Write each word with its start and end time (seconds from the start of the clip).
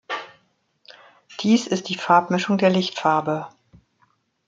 Dies 1.41 1.67
ist 1.67 1.87
die 1.87 1.93
Farbmischung 1.95 2.57
der 2.57 2.71
Lichtfarbe. 2.71 3.49